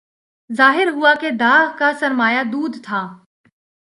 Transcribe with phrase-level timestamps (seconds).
[0.49, 3.01] ظاہر ہوا کہ داغ کا سرمایہ دود تھا